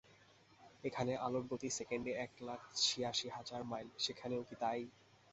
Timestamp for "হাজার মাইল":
3.37-3.87